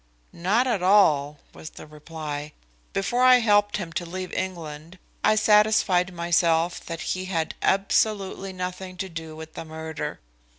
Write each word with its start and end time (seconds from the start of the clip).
"Not 0.33 0.65
at 0.65 0.81
all," 0.81 1.37
was 1.53 1.69
the 1.69 1.85
reply. 1.85 2.53
"Before 2.91 3.21
I 3.23 3.35
helped 3.35 3.77
him 3.77 3.93
to 3.93 4.03
leave 4.03 4.33
England 4.33 4.97
I 5.23 5.35
satisfied 5.35 6.11
myself 6.11 6.79
that 6.87 7.01
he 7.13 7.25
had 7.25 7.53
absolutely 7.61 8.51
nothing 8.51 8.97
to 8.97 9.09
do 9.09 9.35
with 9.35 9.53
the 9.53 9.63
murder. 9.63 10.19